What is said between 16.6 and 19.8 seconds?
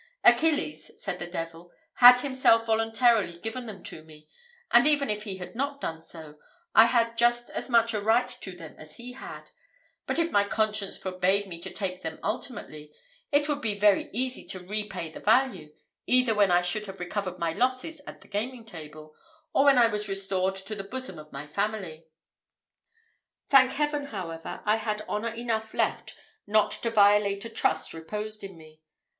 should have recovered my losses at the gaming table, or when